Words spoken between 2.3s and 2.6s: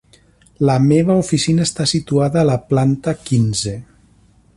a la